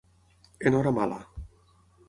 [0.69, 1.19] En hora mala.